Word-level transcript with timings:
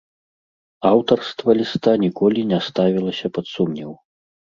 Аўтарства 0.91 1.53
ліста 1.59 1.93
ніколі 2.05 2.41
не 2.53 2.59
ставілася 2.69 3.31
пад 3.37 3.45
сумнеў. 3.53 3.91